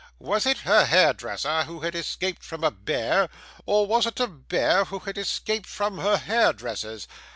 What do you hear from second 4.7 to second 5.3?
who had